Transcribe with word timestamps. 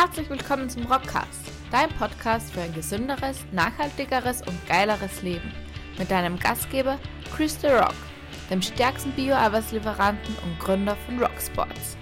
Herzlich 0.00 0.30
willkommen 0.30 0.70
zum 0.70 0.84
Rockcast, 0.86 1.50
dein 1.72 1.88
Podcast 1.88 2.52
für 2.52 2.60
ein 2.60 2.72
gesünderes, 2.72 3.44
nachhaltigeres 3.50 4.42
und 4.42 4.54
geileres 4.68 5.22
Leben. 5.22 5.50
Mit 5.98 6.08
deinem 6.08 6.38
Gastgeber 6.38 7.00
Chris 7.34 7.60
The 7.60 7.66
Rock, 7.66 7.96
dem 8.48 8.62
stärksten 8.62 9.10
Bio-Arbeitslieferanten 9.10 10.36
und 10.44 10.56
Gründer 10.60 10.96
von 11.04 11.18
Rocksports. 11.18 11.96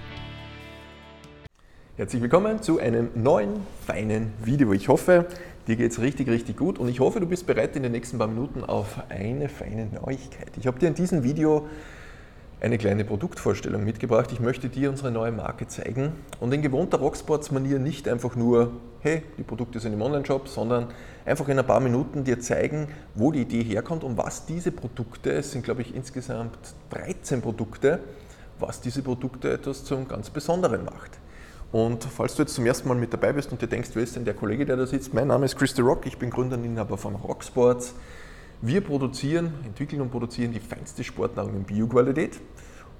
Herzlich 1.96 2.20
willkommen 2.20 2.60
zu 2.60 2.78
einem 2.78 3.08
neuen, 3.14 3.62
feinen 3.86 4.34
Video. 4.44 4.74
Ich 4.74 4.88
hoffe, 4.88 5.26
dir 5.66 5.76
geht 5.76 5.92
es 5.92 5.98
richtig, 5.98 6.28
richtig 6.28 6.58
gut 6.58 6.78
und 6.78 6.90
ich 6.90 7.00
hoffe, 7.00 7.20
du 7.20 7.26
bist 7.26 7.46
bereit 7.46 7.76
in 7.76 7.82
den 7.82 7.92
nächsten 7.92 8.18
paar 8.18 8.28
Minuten 8.28 8.62
auf 8.62 9.00
eine 9.08 9.48
feine 9.48 9.86
Neuigkeit. 9.86 10.50
Ich 10.60 10.66
habe 10.66 10.78
dir 10.78 10.88
in 10.88 10.94
diesem 10.94 11.24
Video 11.24 11.66
eine 12.60 12.78
kleine 12.78 13.04
Produktvorstellung 13.04 13.84
mitgebracht. 13.84 14.32
Ich 14.32 14.40
möchte 14.40 14.68
dir 14.68 14.88
unsere 14.88 15.10
neue 15.10 15.32
Marke 15.32 15.66
zeigen 15.66 16.12
und 16.40 16.52
in 16.54 16.62
gewohnter 16.62 16.98
Rocksports-Manier 16.98 17.78
nicht 17.78 18.08
einfach 18.08 18.34
nur, 18.34 18.72
hey, 19.00 19.22
die 19.36 19.42
Produkte 19.42 19.78
sind 19.78 19.92
im 19.92 20.00
Online-Shop, 20.00 20.48
sondern 20.48 20.88
einfach 21.26 21.48
in 21.48 21.58
ein 21.58 21.66
paar 21.66 21.80
Minuten 21.80 22.24
dir 22.24 22.40
zeigen, 22.40 22.88
wo 23.14 23.30
die 23.30 23.42
Idee 23.42 23.62
herkommt 23.62 24.04
und 24.04 24.16
was 24.16 24.46
diese 24.46 24.72
Produkte, 24.72 25.32
es 25.32 25.52
sind 25.52 25.64
glaube 25.64 25.82
ich 25.82 25.94
insgesamt 25.94 26.56
13 26.90 27.42
Produkte, 27.42 28.00
was 28.58 28.80
diese 28.80 29.02
Produkte 29.02 29.52
etwas 29.52 29.84
zum 29.84 30.08
ganz 30.08 30.30
Besonderen 30.30 30.84
macht. 30.84 31.18
Und 31.72 32.04
falls 32.04 32.36
du 32.36 32.42
jetzt 32.42 32.54
zum 32.54 32.64
ersten 32.64 32.88
Mal 32.88 32.94
mit 32.94 33.12
dabei 33.12 33.34
bist 33.34 33.52
und 33.52 33.60
dir 33.60 33.66
denkst, 33.66 33.90
wer 33.92 34.02
ist 34.02 34.16
denn 34.16 34.24
der 34.24 34.34
Kollege, 34.34 34.64
der 34.64 34.76
da 34.76 34.86
sitzt? 34.86 35.12
Mein 35.12 35.26
Name 35.26 35.44
ist 35.44 35.56
Chris 35.56 35.74
The 35.76 35.82
Rock, 35.82 36.06
ich 36.06 36.16
bin 36.16 36.30
Gründer 36.30 36.56
und 36.56 36.64
Inhaber 36.64 36.96
von 36.96 37.16
Rocksports. 37.16 37.94
Wir 38.62 38.80
produzieren, 38.80 39.52
entwickeln 39.64 40.00
und 40.00 40.10
produzieren 40.10 40.52
die 40.52 40.60
feinste 40.60 41.04
Sportnahrung 41.04 41.56
in 41.56 41.64
Bioqualität 41.64 42.40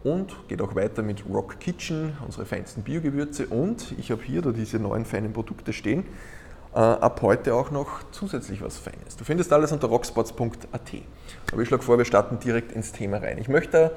und 0.04 0.36
geht 0.48 0.60
auch 0.60 0.74
weiter 0.74 1.02
mit 1.02 1.24
Rock 1.26 1.58
Kitchen, 1.60 2.12
unsere 2.24 2.44
feinsten 2.44 2.82
Biogewürze 2.82 3.46
und 3.46 3.94
ich 3.98 4.10
habe 4.10 4.22
hier 4.22 4.42
da 4.42 4.52
diese 4.52 4.78
neuen 4.78 5.06
feinen 5.06 5.32
Produkte 5.32 5.72
stehen. 5.72 6.04
Äh, 6.74 6.78
ab 6.78 7.22
heute 7.22 7.54
auch 7.54 7.70
noch 7.70 8.02
zusätzlich 8.10 8.60
was 8.60 8.76
Feines. 8.76 9.16
Du 9.16 9.24
findest 9.24 9.50
alles 9.50 9.72
unter 9.72 9.88
rocksports.at. 9.88 10.92
Aber 11.50 11.62
ich 11.62 11.68
schlage 11.68 11.82
vor, 11.82 11.96
wir 11.96 12.04
starten 12.04 12.38
direkt 12.38 12.72
ins 12.72 12.92
Thema 12.92 13.16
rein. 13.16 13.38
Ich 13.38 13.48
möchte 13.48 13.96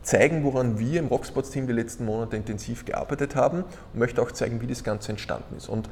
zeigen, 0.00 0.42
woran 0.42 0.78
wir 0.78 1.00
im 1.00 1.08
Rocksports-Team 1.08 1.66
die 1.66 1.74
letzten 1.74 2.06
Monate 2.06 2.34
intensiv 2.34 2.86
gearbeitet 2.86 3.36
haben 3.36 3.64
und 3.92 3.98
möchte 3.98 4.22
auch 4.22 4.32
zeigen, 4.32 4.62
wie 4.62 4.66
das 4.66 4.84
Ganze 4.84 5.10
entstanden 5.12 5.54
ist. 5.54 5.68
Und 5.68 5.90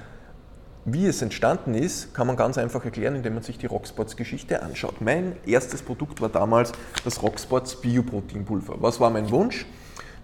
wie 0.88 1.06
es 1.06 1.20
entstanden 1.20 1.74
ist, 1.74 2.14
kann 2.14 2.28
man 2.28 2.36
ganz 2.36 2.58
einfach 2.58 2.84
erklären, 2.84 3.16
indem 3.16 3.34
man 3.34 3.42
sich 3.42 3.58
die 3.58 3.66
Rocksports-Geschichte 3.66 4.62
anschaut. 4.62 5.00
Mein 5.00 5.34
erstes 5.44 5.82
Produkt 5.82 6.20
war 6.20 6.28
damals 6.28 6.70
das 7.04 7.22
Rocksports 7.22 7.80
Bioproteinpulver. 7.80 8.76
Was 8.78 9.00
war 9.00 9.10
mein 9.10 9.28
Wunsch? 9.32 9.66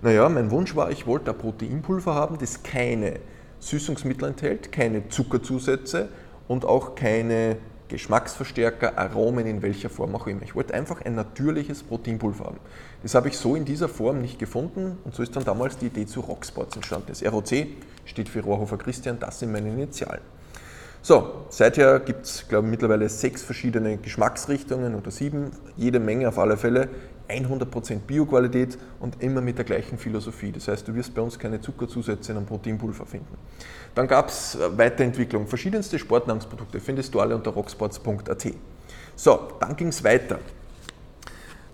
Naja, 0.02 0.28
mein 0.28 0.52
Wunsch 0.52 0.76
war, 0.76 0.92
ich 0.92 1.04
wollte 1.04 1.32
ein 1.32 1.38
Proteinpulver 1.38 2.14
haben, 2.14 2.38
das 2.38 2.62
keine 2.62 3.18
Süßungsmittel 3.58 4.28
enthält, 4.28 4.70
keine 4.70 5.08
Zuckerzusätze 5.08 6.08
und 6.46 6.64
auch 6.64 6.94
keine 6.94 7.56
Geschmacksverstärker, 7.88 8.96
Aromen 8.96 9.46
in 9.46 9.62
welcher 9.62 9.90
Form 9.90 10.14
auch 10.14 10.28
immer. 10.28 10.42
Ich 10.42 10.54
wollte 10.54 10.74
einfach 10.74 11.04
ein 11.04 11.16
natürliches 11.16 11.82
Proteinpulver 11.82 12.44
haben. 12.44 12.60
Das 13.02 13.16
habe 13.16 13.26
ich 13.28 13.36
so 13.36 13.56
in 13.56 13.64
dieser 13.64 13.88
Form 13.88 14.20
nicht 14.20 14.38
gefunden 14.38 14.96
und 15.04 15.12
so 15.12 15.24
ist 15.24 15.34
dann 15.34 15.44
damals 15.44 15.76
die 15.76 15.86
Idee 15.86 16.06
zu 16.06 16.20
Rocksports 16.20 16.76
entstanden. 16.76 17.08
Das 17.08 17.24
ROC 17.24 17.66
steht 18.04 18.28
für 18.28 18.40
Rohrhofer 18.42 18.78
Christian, 18.78 19.18
das 19.18 19.40
sind 19.40 19.50
meine 19.50 19.68
Initialen. 19.68 20.22
So, 21.04 21.46
seither 21.48 21.98
gibt 21.98 22.26
es, 22.26 22.46
glaube 22.46 22.68
ich, 22.68 22.70
mittlerweile 22.70 23.08
sechs 23.08 23.42
verschiedene 23.42 23.96
Geschmacksrichtungen 23.96 24.94
oder 24.94 25.10
sieben, 25.10 25.50
jede 25.76 25.98
Menge 25.98 26.28
auf 26.28 26.38
alle 26.38 26.56
Fälle, 26.56 26.88
100% 27.28 27.98
Bioqualität 28.06 28.78
und 29.00 29.20
immer 29.20 29.40
mit 29.40 29.58
der 29.58 29.64
gleichen 29.64 29.98
Philosophie. 29.98 30.52
Das 30.52 30.68
heißt, 30.68 30.86
du 30.86 30.94
wirst 30.94 31.12
bei 31.12 31.20
uns 31.20 31.36
keine 31.36 31.60
Zuckerzusätze 31.60 32.30
in 32.30 32.38
einem 32.38 32.46
Proteinpulver 32.46 33.04
finden. 33.04 33.36
Dann 33.96 34.06
gab 34.06 34.28
es 34.28 34.54
äh, 34.54 34.78
Weiterentwicklung, 34.78 35.48
verschiedenste 35.48 35.98
Sportnahrungsprodukte, 35.98 36.78
findest 36.78 37.12
du 37.14 37.20
alle 37.20 37.34
unter 37.34 37.50
rocksports.at. 37.50 38.46
So, 39.16 39.48
dann 39.58 39.74
ging 39.74 39.88
es 39.88 40.04
weiter. 40.04 40.38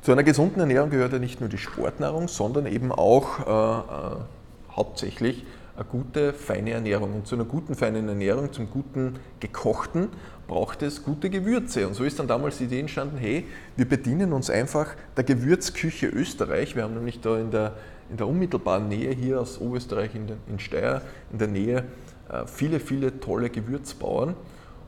Zu 0.00 0.12
einer 0.12 0.22
gesunden 0.22 0.60
Ernährung 0.60 0.88
gehört 0.88 1.12
ja 1.12 1.18
nicht 1.18 1.40
nur 1.40 1.50
die 1.50 1.58
Sportnahrung, 1.58 2.28
sondern 2.28 2.64
eben 2.64 2.92
auch 2.92 3.40
äh, 3.40 3.42
äh, 3.42 4.74
hauptsächlich 4.74 5.44
eine 5.78 5.86
gute, 5.86 6.32
feine 6.32 6.72
Ernährung. 6.72 7.14
Und 7.14 7.26
zu 7.26 7.36
einer 7.36 7.44
guten, 7.44 7.74
feinen 7.74 8.08
Ernährung, 8.08 8.52
zum 8.52 8.68
guten 8.68 9.14
Gekochten, 9.38 10.08
braucht 10.48 10.82
es 10.82 11.04
gute 11.04 11.30
Gewürze. 11.30 11.86
Und 11.86 11.94
so 11.94 12.02
ist 12.04 12.18
dann 12.18 12.26
damals 12.26 12.58
die 12.58 12.64
Idee 12.64 12.80
entstanden, 12.80 13.16
hey, 13.16 13.46
wir 13.76 13.88
bedienen 13.88 14.32
uns 14.32 14.50
einfach 14.50 14.88
der 15.16 15.22
Gewürzküche 15.22 16.08
Österreich. 16.08 16.74
Wir 16.74 16.82
haben 16.82 16.94
nämlich 16.94 17.20
da 17.20 17.38
in 17.38 17.52
der, 17.52 17.76
in 18.10 18.16
der 18.16 18.26
unmittelbaren 18.26 18.88
Nähe 18.88 19.12
hier 19.12 19.40
aus 19.40 19.60
Oberösterreich 19.60 20.14
in, 20.16 20.26
der, 20.26 20.36
in 20.48 20.58
Steyr, 20.58 21.02
in 21.30 21.38
der 21.38 21.48
Nähe, 21.48 21.84
äh, 22.28 22.44
viele, 22.46 22.80
viele 22.80 23.20
tolle 23.20 23.48
Gewürzbauern. 23.48 24.34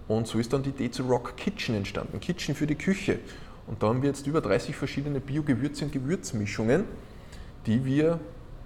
Und 0.08 0.26
so 0.26 0.40
ist 0.40 0.52
dann 0.52 0.64
die 0.64 0.70
Idee 0.70 0.90
zu 0.90 1.04
Rock 1.04 1.36
Kitchen 1.36 1.76
entstanden, 1.76 2.18
Kitchen 2.18 2.56
für 2.56 2.66
die 2.66 2.74
Küche. 2.74 3.20
Und 3.68 3.80
da 3.80 3.88
haben 3.88 4.02
wir 4.02 4.08
jetzt 4.08 4.26
über 4.26 4.40
30 4.40 4.74
verschiedene 4.74 5.20
Bio-Gewürze 5.20 5.84
und 5.84 5.92
Gewürzmischungen, 5.92 6.84
die 7.66 7.84
wir 7.84 8.18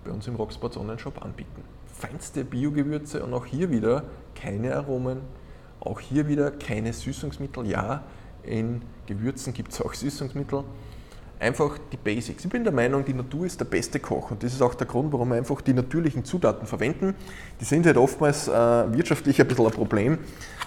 bei 0.05 0.11
uns 0.11 0.27
im 0.27 0.37
Rocksports 0.37 0.79
Online-Shop 0.79 1.23
anbieten 1.23 1.63
feinste 2.07 2.45
Biogewürze 2.45 3.25
und 3.25 3.33
auch 3.33 3.47
hier 3.47 3.71
wieder 3.71 4.05
keine 4.35 4.77
Aromen, 4.77 5.21
auch 5.81 6.01
hier 6.01 6.29
wieder 6.29 6.51
keine 6.51 6.93
Süßungsmittel. 6.93 7.67
Ja, 7.67 8.03
in 8.43 8.83
Gewürzen 9.07 9.53
gibt 9.55 9.73
es 9.73 9.81
auch 9.81 9.95
Süßungsmittel. 9.95 10.65
Einfach 11.41 11.79
die 11.93 11.97
Basics. 11.97 12.45
Ich 12.45 12.51
bin 12.51 12.63
der 12.63 12.73
Meinung, 12.73 13.05
die 13.05 13.13
Natur 13.13 13.45
ist 13.47 13.59
der 13.59 13.65
beste 13.65 13.99
Koch 14.01 14.31
und 14.31 14.43
das 14.43 14.53
ist 14.53 14.63
auch 14.63 14.75
der 14.75 14.87
Grund, 14.87 15.13
warum 15.13 15.31
wir 15.31 15.37
einfach 15.37 15.61
die 15.61 15.73
natürlichen 15.73 16.25
Zutaten 16.25 16.67
verwenden. 16.67 17.15
Die 17.61 17.65
sind 17.65 17.87
halt 17.87 17.97
oftmals 17.97 18.49
äh, 18.49 18.53
wirtschaftlich 18.53 19.41
ein 19.41 19.49
bisschen 19.49 19.67
ein 19.67 19.73
Problem, 19.73 20.19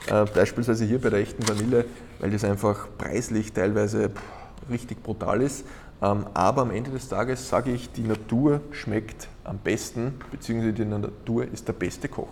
äh, 0.07 0.25
beispielsweise 0.25 0.85
hier 0.85 0.99
bei 0.99 1.09
der 1.09 1.19
echten 1.19 1.47
Vanille, 1.47 1.85
weil 2.19 2.31
das 2.31 2.43
einfach 2.43 2.87
preislich 2.97 3.53
teilweise 3.53 4.09
pff, 4.09 4.21
richtig 4.69 5.01
brutal 5.03 5.41
ist. 5.41 5.65
Ähm, 6.01 6.25
aber 6.33 6.63
am 6.63 6.71
Ende 6.71 6.91
des 6.91 7.07
Tages 7.07 7.47
sage 7.47 7.71
ich, 7.71 7.91
die 7.91 8.03
Natur 8.03 8.61
schmeckt 8.71 9.29
am 9.47 9.59
besten, 9.59 10.19
beziehungsweise 10.31 10.73
die 10.73 10.85
Natur 10.85 11.47
ist 11.51 11.67
der 11.67 11.73
beste 11.73 12.07
Koch. 12.07 12.27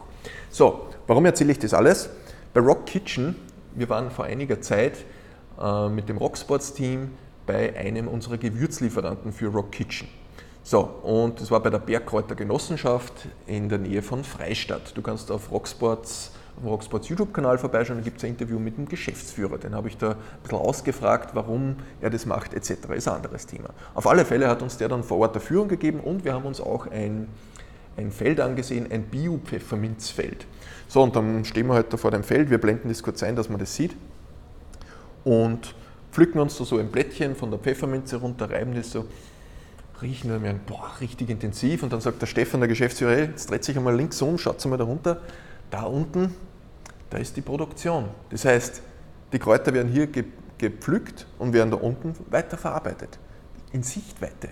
So, 0.49 0.87
warum 1.07 1.25
erzähle 1.25 1.51
ich 1.51 1.59
das 1.59 1.73
alles? 1.73 2.09
Bei 2.53 2.61
Rock 2.61 2.85
Kitchen, 2.85 3.35
wir 3.73 3.89
waren 3.89 4.11
vor 4.11 4.25
einiger 4.25 4.61
Zeit 4.61 5.05
äh, 5.59 5.89
mit 5.89 6.09
dem 6.09 6.17
Rocksports-Team 6.17 7.11
bei 7.45 7.75
einem 7.75 8.07
unserer 8.07 8.37
Gewürzlieferanten 8.37 9.31
für 9.31 9.47
Rock 9.47 9.71
Kitchen. 9.71 10.07
So, 10.63 10.79
und 10.79 11.39
das 11.39 11.51
war 11.51 11.59
bei 11.59 11.69
der 11.69 11.77
Bergkräuter 11.77 12.35
Genossenschaft 12.35 13.27
in 13.45 13.69
der 13.69 13.77
Nähe 13.77 14.01
von 14.01 14.23
Freistadt. 14.23 14.97
Du 14.97 15.01
kannst 15.01 15.29
auf 15.31 15.51
Rocksports 15.51 16.31
Rocksports 16.63 17.09
YouTube-Kanal 17.09 17.57
vorbeischauen, 17.57 17.99
da 17.99 18.03
gibt 18.03 18.17
es 18.17 18.23
ein 18.23 18.31
Interview 18.31 18.59
mit 18.59 18.77
dem 18.77 18.87
Geschäftsführer. 18.87 19.57
Den 19.57 19.75
habe 19.75 19.87
ich 19.87 19.97
da 19.97 20.11
ein 20.11 20.17
bisschen 20.43 20.57
ausgefragt, 20.57 21.31
warum 21.33 21.75
er 22.01 22.09
das 22.09 22.25
macht 22.25 22.53
etc. 22.53 22.71
Ist 22.95 23.07
ein 23.07 23.15
anderes 23.15 23.45
Thema. 23.45 23.69
Auf 23.93 24.07
alle 24.07 24.25
Fälle 24.25 24.47
hat 24.47 24.61
uns 24.61 24.77
der 24.77 24.87
dann 24.87 25.03
vor 25.03 25.19
Ort 25.19 25.35
der 25.35 25.41
Führung 25.41 25.67
gegeben 25.67 25.99
und 25.99 26.23
wir 26.23 26.33
haben 26.33 26.45
uns 26.45 26.61
auch 26.61 26.87
ein, 26.87 27.27
ein 27.97 28.11
Feld 28.11 28.39
angesehen, 28.39 28.87
ein 28.91 29.03
Bio-Pfefferminzfeld. 29.03 30.45
So, 30.87 31.03
und 31.03 31.15
dann 31.15 31.43
stehen 31.45 31.67
wir 31.67 31.73
halt 31.73 31.91
da 31.91 31.97
vor 31.97 32.11
dem 32.11 32.23
Feld, 32.23 32.49
wir 32.49 32.59
blenden 32.59 32.89
das 32.89 33.03
kurz 33.03 33.23
ein, 33.23 33.35
dass 33.35 33.49
man 33.49 33.59
das 33.59 33.75
sieht 33.75 33.95
und 35.23 35.75
pflücken 36.11 36.39
uns 36.39 36.57
da 36.57 36.63
so 36.63 36.77
ein 36.77 36.89
Blättchen 36.89 37.35
von 37.35 37.49
der 37.49 37.59
Pfefferminze 37.59 38.17
runter, 38.17 38.49
reiben 38.49 38.73
das 38.75 38.91
so 38.91 39.05
riechen 40.01 40.29
wir 40.29 40.39
merken, 40.39 40.61
boah, 40.65 40.91
richtig 40.99 41.29
intensiv. 41.29 41.83
Und 41.83 41.93
dann 41.93 42.01
sagt 42.01 42.21
der 42.21 42.27
Stefan, 42.27 42.59
der 42.59 42.67
Geschäftsführer, 42.67 43.17
jetzt 43.17 43.49
dreht 43.49 43.63
sich 43.63 43.77
einmal 43.77 43.95
links 43.95 44.21
um, 44.21 44.37
schaut 44.37 44.63
mal 44.65 44.77
da 44.77 44.83
runter. 44.83 45.21
Da 45.71 45.83
unten, 45.83 46.33
da 47.09 47.17
ist 47.17 47.35
die 47.37 47.41
Produktion. 47.41 48.05
Das 48.29 48.45
heißt, 48.45 48.81
die 49.31 49.39
Kräuter 49.39 49.73
werden 49.73 49.91
hier 49.91 50.07
gepflückt 50.57 51.27
und 51.39 51.53
werden 51.53 51.71
da 51.71 51.77
unten 51.77 52.13
weiterverarbeitet. 52.29 53.19
In 53.71 53.83
Sichtweite. 53.83 54.49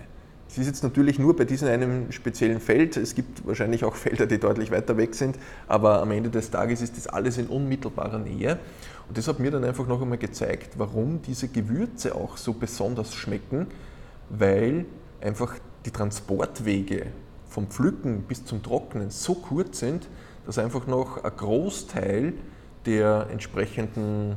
Es 0.48 0.58
ist 0.58 0.66
jetzt 0.66 0.84
natürlich 0.84 1.18
nur 1.18 1.34
bei 1.34 1.44
diesem 1.44 1.68
einem 1.68 2.12
speziellen 2.12 2.60
Feld. 2.60 2.96
Es 2.96 3.14
gibt 3.14 3.44
wahrscheinlich 3.46 3.84
auch 3.84 3.96
Felder, 3.96 4.26
die 4.26 4.38
deutlich 4.38 4.70
weiter 4.70 4.96
weg 4.96 5.14
sind, 5.14 5.36
aber 5.66 6.00
am 6.00 6.12
Ende 6.12 6.30
des 6.30 6.50
Tages 6.50 6.80
ist 6.80 6.96
das 6.96 7.06
alles 7.06 7.38
in 7.38 7.48
unmittelbarer 7.48 8.18
Nähe. 8.18 8.58
Und 9.08 9.18
das 9.18 9.26
hat 9.26 9.40
mir 9.40 9.50
dann 9.50 9.64
einfach 9.64 9.86
noch 9.88 10.00
einmal 10.00 10.18
gezeigt, 10.18 10.78
warum 10.78 11.22
diese 11.22 11.48
Gewürze 11.48 12.14
auch 12.14 12.36
so 12.36 12.52
besonders 12.52 13.14
schmecken, 13.14 13.66
weil 14.30 14.86
einfach 15.20 15.56
die 15.86 15.90
Transportwege 15.90 17.06
vom 17.48 17.66
Pflücken 17.66 18.22
bis 18.22 18.44
zum 18.44 18.62
Trocknen 18.62 19.10
so 19.10 19.34
kurz 19.34 19.80
sind, 19.80 20.08
dass 20.46 20.58
einfach 20.58 20.86
noch 20.86 21.22
ein 21.22 21.32
Großteil 21.36 22.34
der 22.86 23.28
entsprechenden 23.30 24.36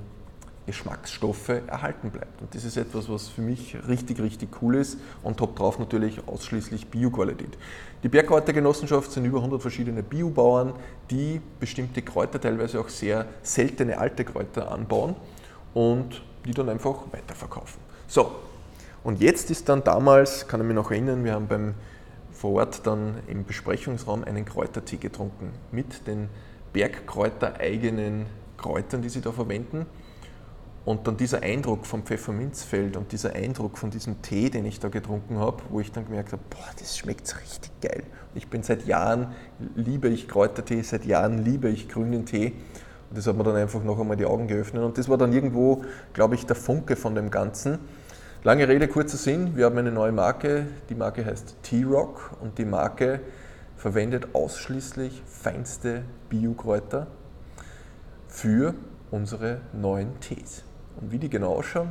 Geschmacksstoffe 0.68 1.50
erhalten 1.68 2.12
bleibt. 2.12 2.42
Und 2.42 2.54
das 2.54 2.66
ist 2.66 2.76
etwas, 2.76 3.10
was 3.10 3.30
für 3.30 3.42
mich 3.42 3.78
richtig, 3.88 4.20
richtig 4.20 4.62
cool 4.62 4.76
ist 4.76 4.98
und 5.24 5.38
top 5.38 5.56
drauf 5.56 5.80
natürlich 5.80 6.28
ausschließlich 6.28 6.88
Bioqualität. 6.88 7.58
Die 8.04 8.10
Bergkräutergenossenschaft 8.10 9.12
sind 9.12 9.26
über 9.26 9.38
100 9.38 9.62
verschiedene 9.62 10.04
Biobauern, 10.04 10.74
die 11.10 11.42
bestimmte 11.60 12.02
Kräuter, 12.02 12.40
teilweise 12.40 12.82
auch 12.82 12.90
sehr 12.90 13.26
seltene 13.42 13.98
alte 13.98 14.26
Kräuter 14.26 14.70
anbauen 14.70 15.16
und 15.74 16.22
die 16.46 16.52
dann 16.52 16.68
einfach 16.68 16.96
weiterverkaufen. 17.12 17.80
So, 18.08 18.32
und 19.06 19.22
jetzt 19.22 19.50
ist 19.50 19.70
dann 19.70 19.86
damals, 19.86 20.48
kann 20.50 20.60
ich 20.60 20.68
mich 20.68 20.76
noch 20.76 20.92
erinnern, 20.92 21.24
wir 21.24 21.34
haben 21.34 21.48
beim 21.48 21.76
vor 22.38 22.54
Ort 22.54 22.86
dann 22.86 23.16
im 23.28 23.46
Besprechungsraum 23.46 24.24
einen 24.24 24.46
Kräutertee 24.46 24.98
getrunken 24.98 25.52
mit 25.72 26.06
den 26.06 26.30
Bergkräuter 26.72 27.60
eigenen 27.60 28.28
Kräutern, 28.58 29.02
die 29.02 29.10
sie 29.10 29.22
da 29.22 29.32
verwenden. 29.32 29.88
Und 30.86 31.08
dann 31.08 31.18
dieser 31.18 31.42
Eindruck 31.42 31.86
vom 31.86 32.04
Pfefferminzfeld 32.04 32.96
und 32.96 33.12
dieser 33.12 33.34
Eindruck 33.34 33.78
von 33.78 33.90
diesem 33.90 34.22
Tee, 34.22 34.50
den 34.50 34.66
ich 34.66 34.80
da 34.80 34.88
getrunken 34.88 35.40
habe, 35.40 35.64
wo 35.70 35.82
ich 35.82 35.92
dann 35.92 36.06
gemerkt 36.06 36.32
habe, 36.32 36.42
boah, 36.50 36.70
das 36.80 36.98
schmeckt 36.98 37.36
richtig 37.42 37.72
geil. 37.82 38.04
Ich 38.36 38.48
bin 38.48 38.64
seit 38.64 38.86
Jahren, 38.86 39.34
liebe 39.76 40.08
ich 40.08 40.28
Kräutertee, 40.28 40.82
seit 40.84 41.06
Jahren 41.06 41.40
liebe 41.44 41.70
ich 41.70 41.90
grünen 41.90 42.26
Tee. 42.26 42.54
Und 43.10 43.18
das 43.18 43.26
hat 43.26 43.36
mir 43.36 43.44
dann 43.44 43.56
einfach 43.56 43.84
noch 43.84 44.00
einmal 44.00 44.16
die 44.16 44.26
Augen 44.26 44.48
geöffnet. 44.48 44.84
Und 44.84 44.98
das 44.98 45.10
war 45.10 45.18
dann 45.18 45.34
irgendwo, 45.34 45.84
glaube 46.14 46.36
ich, 46.36 46.46
der 46.46 46.56
Funke 46.56 46.96
von 46.96 47.16
dem 47.16 47.32
Ganzen. 47.32 47.80
Lange 48.48 48.66
Rede, 48.66 48.88
kurzer 48.88 49.18
Sinn. 49.18 49.58
Wir 49.58 49.66
haben 49.66 49.78
eine 49.78 49.92
neue 49.92 50.14
Marke. 50.14 50.68
Die 50.88 50.96
Marke 50.96 51.26
heißt 51.26 51.58
T-Rock 51.64 52.32
und 52.40 52.58
die 52.58 52.64
Marke 52.64 53.20
verwendet 53.76 54.30
ausschließlich 54.32 55.22
feinste 55.26 56.04
Biokräuter 56.30 57.08
für 58.30 58.74
unsere 59.12 59.60
neuen 59.74 60.18
Tees. 60.22 60.64
Und 60.96 61.12
wie 61.12 61.18
die 61.18 61.30
genau 61.30 61.56
ausschauen, 61.56 61.90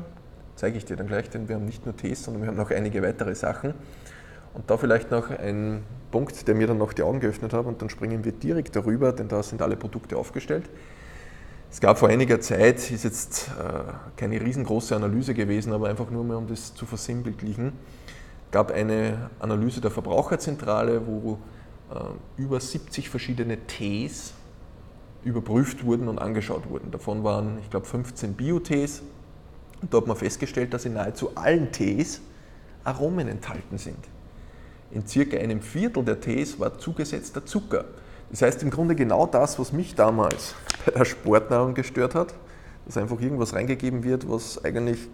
zeige 0.55 0.79
ich 0.79 0.87
dir 0.87 0.97
dann 0.97 1.09
gleich, 1.09 1.29
denn 1.29 1.47
wir 1.47 1.57
haben 1.57 1.67
nicht 1.67 1.85
nur 1.85 1.95
Tees, 1.95 2.25
sondern 2.25 2.43
wir 2.43 2.49
haben 2.49 2.57
noch 2.57 2.71
einige 2.71 3.03
weitere 3.03 3.35
Sachen. 3.35 3.75
Und 4.55 4.71
da 4.71 4.79
vielleicht 4.79 5.11
noch 5.11 5.29
ein 5.29 5.83
Punkt, 6.11 6.49
der 6.49 6.55
mir 6.55 6.69
dann 6.69 6.79
noch 6.79 6.95
die 6.95 7.03
Augen 7.03 7.21
geöffnet 7.21 7.53
hat 7.53 7.67
und 7.67 7.83
dann 7.83 7.91
springen 7.91 8.25
wir 8.25 8.33
direkt 8.33 8.75
darüber, 8.77 9.13
denn 9.13 9.29
da 9.29 9.43
sind 9.43 9.61
alle 9.61 9.77
Produkte 9.77 10.17
aufgestellt. 10.17 10.71
Es 11.71 11.81
gab 11.81 11.99
vor 11.99 12.09
einiger 12.09 12.41
Zeit, 12.41 12.91
ist 12.91 13.05
jetzt 13.05 13.49
äh, 13.49 13.93
keine 14.17 14.41
riesengroße 14.41 14.95
Analyse 14.97 15.35
gewesen, 15.35 15.73
aber 15.73 15.89
einfach 15.89 16.11
nur 16.11 16.25
mal 16.25 16.37
um 16.37 16.47
das 16.47 16.75
zu 16.75 16.87
versinnbildlichen, 16.87 17.73
gab 18.51 18.71
eine 18.71 19.31
Analyse 19.41 19.81
der 19.81 19.91
Verbraucherzentrale, 19.91 21.07
wo 21.07 21.39
äh, 21.91 22.41
über 22.41 22.61
70 22.61 23.11
verschiedene 23.11 23.59
Tees 23.67 24.33
überprüft 25.25 25.85
wurden 25.85 26.09
und 26.09 26.19
angeschaut 26.21 26.71
wurden. 26.71 26.91
Davon 26.93 27.25
waren, 27.25 27.59
ich 27.61 27.69
glaube, 27.69 27.87
15 27.87 28.35
Bio-Tees. 28.35 29.03
Und 29.83 29.93
da 29.93 29.99
hat 29.99 30.07
man 30.07 30.17
festgestellt, 30.17 30.73
dass 30.73 30.85
in 30.85 30.95
nahezu 30.95 31.33
allen 31.35 31.73
Tees 31.73 32.21
Aromen 32.85 33.29
enthalten 33.29 33.77
sind. 33.77 33.99
In 34.93 35.07
circa 35.07 35.37
einem 35.37 35.61
Viertel 35.61 36.05
der 36.05 36.21
Tees 36.21 36.59
war 36.61 36.79
zugesetzter 36.79 37.45
Zucker. 37.45 37.85
Das 38.31 38.43
heißt 38.43 38.63
im 38.63 38.71
Grunde 38.71 38.95
genau 38.95 39.27
das, 39.27 39.59
was 39.59 39.73
mich 39.73 39.95
damals 39.95 40.55
bei 40.85 40.93
der 40.93 41.05
Sportnahrung 41.05 41.75
gestört 41.75 42.15
hat, 42.15 42.35
dass 42.87 42.97
einfach 42.97 43.21
irgendwas 43.21 43.55
reingegeben 43.55 44.05
wird, 44.05 44.29
was 44.31 44.65
eigentlich 44.65 45.09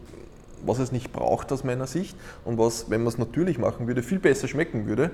was 0.64 0.79
es 0.79 0.93
nicht 0.93 1.12
braucht 1.12 1.53
aus 1.53 1.64
meiner 1.64 1.87
Sicht 1.87 2.17
und 2.44 2.59
was, 2.59 2.91
wenn 2.91 3.03
man 3.03 3.09
es 3.09 3.19
natürlich 3.19 3.59
machen 3.59 3.87
würde, 3.87 4.03
viel 4.03 4.19
besser 4.19 4.49
schmecken 4.49 4.87
würde. 4.87 5.11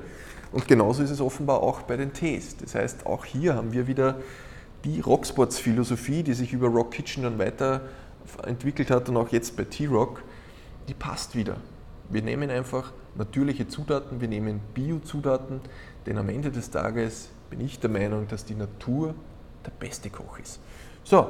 Und 0.53 0.69
genauso 0.69 1.03
ist 1.03 1.11
es 1.11 1.21
offenbar 1.21 1.63
auch 1.63 1.83
bei 1.83 1.97
den 1.97 2.13
Tees. 2.13 2.57
Das 2.57 2.75
heißt, 2.75 3.07
auch 3.07 3.25
hier 3.25 3.55
haben 3.55 3.73
wir 3.73 3.87
wieder 3.87 4.17
die 4.85 5.01
Rocksports-Philosophie, 5.01 6.23
die 6.23 6.35
sich 6.35 6.53
über 6.53 6.69
Rock 6.69 6.93
Kitchen 6.93 7.25
dann 7.25 7.39
weiterentwickelt 7.39 8.91
hat 8.91 9.09
und 9.09 9.17
auch 9.17 9.31
jetzt 9.31 9.57
bei 9.57 9.65
T-Rock, 9.65 10.23
die 10.89 10.95
passt 10.95 11.35
wieder. 11.35 11.57
Wir 12.09 12.23
nehmen 12.23 12.51
einfach 12.51 12.93
natürliche 13.17 13.69
Zutaten, 13.69 14.21
wir 14.21 14.29
nehmen 14.29 14.61
Bio-Zutaten, 14.75 15.61
denn 16.07 16.17
am 16.17 16.29
Ende 16.29 16.51
des 16.51 16.71
Tages 16.71 17.29
bin 17.51 17.61
ich 17.61 17.79
der 17.81 17.91
Meinung, 17.91 18.29
dass 18.29 18.45
die 18.45 18.55
Natur 18.55 19.15
der 19.65 19.71
beste 19.71 20.11
Koch 20.11 20.39
ist. 20.39 20.61
So, 21.05 21.27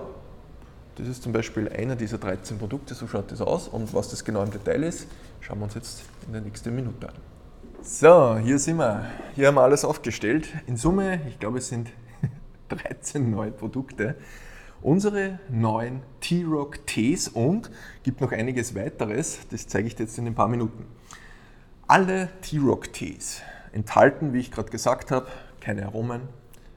das 0.97 1.07
ist 1.07 1.23
zum 1.23 1.33
Beispiel 1.33 1.69
einer 1.69 1.95
dieser 1.95 2.19
13 2.19 2.59
Produkte, 2.59 2.95
so 2.95 3.07
schaut 3.07 3.31
das 3.31 3.41
aus. 3.41 3.69
Und 3.69 3.95
was 3.95 4.11
das 4.11 4.25
genau 4.25 4.43
im 4.43 4.51
Detail 4.51 4.83
ist, 4.83 5.07
schauen 5.41 5.59
wir 5.59 5.65
uns 5.65 5.75
jetzt 5.75 6.03
in 6.27 6.33
der 6.33 6.43
nächsten 6.43 6.75
Minute 6.75 7.09
an. 7.09 7.15
So, 7.83 8.37
hier 8.37 8.59
sind 8.59 8.79
wir. 8.79 9.07
Hier 9.37 9.47
haben 9.47 9.55
wir 9.55 9.63
alles 9.63 9.85
aufgestellt. 9.85 10.49
In 10.67 10.77
Summe, 10.77 11.21
ich 11.29 11.39
glaube, 11.39 11.59
es 11.59 11.69
sind 11.69 11.91
13 12.69 13.31
neue 13.31 13.53
Produkte. 13.53 14.17
Unsere 14.83 15.39
neuen 15.49 16.03
T-Rock 16.21 16.87
Tees 16.87 17.29
und 17.29 17.71
gibt 18.03 18.21
noch 18.21 18.31
einiges 18.31 18.75
weiteres, 18.77 19.41
das 19.51 19.67
zeige 19.67 19.89
ich 19.89 19.97
dir 19.97 20.05
jetzt 20.05 20.19
in 20.19 20.27
ein 20.27 20.35
paar 20.35 20.49
Minuten. 20.49 20.85
Alle 21.89 22.29
T-Rock 22.43 22.93
Tees 22.93 23.41
enthalten, 23.73 24.33
wie 24.33 24.39
ich 24.39 24.51
gerade 24.51 24.71
gesagt 24.71 25.11
habe, 25.11 25.27
keine 25.61 25.87
Aromen, 25.87 26.23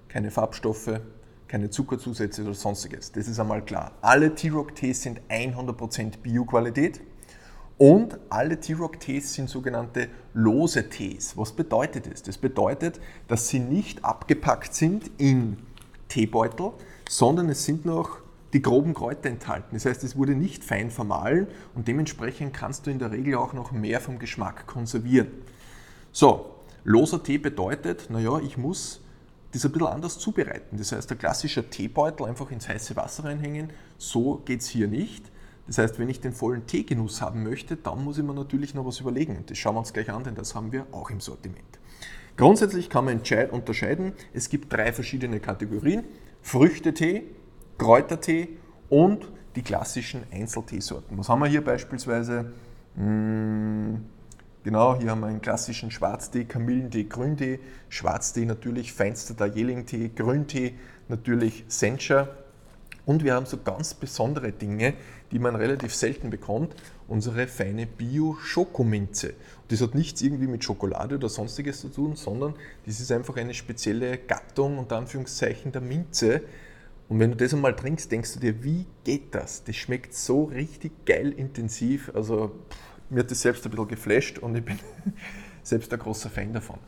keine 0.08 0.32
Farbstoffe, 0.32 1.00
keine 1.48 1.70
Zuckerzusätze 1.70 2.44
oder 2.44 2.54
sonstiges. 2.54 3.12
Das 3.12 3.28
ist 3.28 3.40
einmal 3.40 3.64
klar. 3.64 3.92
Alle 4.02 4.34
T-Rock 4.34 4.76
Tees 4.76 5.02
sind 5.02 5.20
100% 5.30 6.20
Bio-Qualität 6.22 7.02
und 7.78 8.18
alle 8.30 8.60
T-Rock 8.60 9.00
Tees 9.00 9.34
sind 9.34 9.50
sogenannte 9.50 10.08
lose 10.34 10.88
Tees. 10.88 11.36
Was 11.36 11.52
bedeutet 11.52 12.12
das? 12.12 12.24
Das 12.24 12.38
bedeutet, 12.38 13.02
dass 13.28 13.50
sie 13.50 13.60
nicht 13.60 14.06
abgepackt 14.06 14.74
sind 14.74 15.12
in 15.18 15.58
Teebeutel, 16.08 16.72
sondern 17.10 17.50
es 17.50 17.66
sind 17.66 17.86
noch 17.86 18.20
die 18.54 18.62
groben 18.62 18.94
Kräuter 18.94 19.30
enthalten. 19.30 19.70
Das 19.74 19.86
heißt, 19.86 20.04
es 20.04 20.16
wurde 20.16 20.36
nicht 20.36 20.64
fein 20.64 20.92
vermahlen 20.92 21.48
und 21.74 21.88
dementsprechend 21.88 22.54
kannst 22.54 22.86
du 22.86 22.92
in 22.92 23.00
der 23.00 23.12
Regel 23.12 23.36
auch 23.36 23.54
noch 23.54 23.72
mehr 23.72 24.00
vom 24.00 24.20
Geschmack 24.20 24.68
konservieren. 24.68 25.30
So, 26.12 26.56
loser 26.84 27.22
Tee 27.24 27.38
bedeutet, 27.38 28.10
naja, 28.10 28.40
ich 28.40 28.58
muss 28.58 29.02
das 29.52 29.66
ein 29.66 29.72
bisschen 29.72 29.88
anders 29.88 30.18
zubereiten. 30.18 30.78
Das 30.78 30.92
heißt, 30.92 31.10
der 31.10 31.18
klassische 31.18 31.70
Teebeutel 31.70 32.26
einfach 32.26 32.52
ins 32.52 32.70
heiße 32.70 32.96
Wasser 32.96 33.26
reinhängen, 33.26 33.72
so 33.98 34.42
geht 34.46 34.62
es 34.62 34.68
hier 34.68 34.88
nicht. 34.88 35.26
Das 35.68 35.78
heißt, 35.78 36.00
wenn 36.00 36.10
ich 36.10 36.20
den 36.20 36.34
vollen 36.34 36.66
Teegenuss 36.66 37.22
haben 37.22 37.44
möchte, 37.44 37.76
dann 37.78 38.04
muss 38.04 38.18
ich 38.18 38.24
mir 38.24 38.34
natürlich 38.34 38.74
noch 38.74 38.86
was 38.86 39.00
überlegen. 39.00 39.38
Und 39.38 39.50
das 39.50 39.58
schauen 39.58 39.76
wir 39.76 39.80
uns 39.80 39.94
gleich 39.94 40.12
an, 40.12 40.24
denn 40.24 40.36
das 40.36 40.56
haben 40.56 40.72
wir 40.72 40.86
auch 40.92 41.10
im 41.10 41.20
Sortiment. 41.20 41.80
Grundsätzlich 42.38 42.90
kann 42.90 43.06
man 43.06 43.22
unterscheiden, 43.52 44.14
es 44.34 44.50
gibt 44.50 44.74
drei 44.74 44.92
verschiedene 44.92 45.40
Kategorien. 45.40 46.04
Früchtetee, 46.42 47.24
Kräutertee 47.78 48.58
und 48.90 49.28
die 49.56 49.62
klassischen 49.62 50.24
Einzelteesorten. 50.32 51.18
Was 51.18 51.30
haben 51.30 51.40
wir 51.40 51.48
hier 51.48 51.64
beispielsweise? 51.64 52.52
Hm, 52.96 54.06
genau, 54.64 55.00
hier 55.00 55.12
haben 55.12 55.22
wir 55.22 55.28
einen 55.28 55.42
klassischen 55.42 55.92
Schwarztee, 55.92 56.46
Kamillentee, 56.46 57.06
Grüntee. 57.06 57.60
Schwarztee 57.90 58.46
natürlich, 58.46 58.94
feinster 58.94 59.34
Darjeeling-Tee, 59.34 60.12
Grüntee 60.16 60.74
natürlich 61.08 61.66
Sencha. 61.68 62.30
Und 63.06 63.24
wir 63.24 63.34
haben 63.34 63.46
so 63.46 63.58
ganz 63.58 63.94
besondere 63.94 64.52
Dinge, 64.52 64.94
die 65.32 65.40
man 65.40 65.56
relativ 65.56 65.94
selten 65.96 66.30
bekommt, 66.30 66.76
unsere 67.08 67.48
feine 67.48 67.88
Bio-Schokominze. 67.88 69.34
Das 69.70 69.82
hat 69.82 69.96
nichts 69.96 70.22
irgendwie 70.22 70.48
mit 70.48 70.64
Schokolade 70.64 71.16
oder 71.16 71.30
sonstiges 71.30 71.82
zu 71.82 71.90
tun, 71.90 72.16
sondern 72.16 72.54
das 72.86 73.00
ist 73.00 73.12
einfach 73.12 73.38
eine 73.38 73.54
spezielle 73.54 74.18
Gattung 74.18 74.78
unter 74.78 74.98
Anführungszeichen 74.98 75.72
der 75.72 75.82
Minze. 75.82 76.42
Und 77.10 77.20
wenn 77.20 77.32
du 77.32 77.38
das 77.38 77.54
einmal 77.54 77.76
trinkst, 77.76 78.12
denkst 78.12 78.34
du 78.36 78.40
dir, 78.40 78.64
wie 78.64 78.86
geht 79.04 79.34
das? 79.36 79.64
Das 79.64 79.76
schmeckt 79.76 80.14
so 80.14 80.46
richtig 80.46 81.06
geil 81.06 81.32
intensiv. 81.32 82.12
Also 82.14 82.52
pff, 82.70 82.78
mir 83.12 83.20
hat 83.20 83.32
das 83.32 83.42
selbst 83.42 83.66
ein 83.66 83.72
bisschen 83.72 83.88
geflasht 83.88 84.40
und 84.40 84.56
ich 84.56 84.64
bin 84.64 84.80
selbst 85.64 85.92
ein 85.94 86.00
großer 86.00 86.30
Fan 86.30 86.54
davon. 86.54 86.80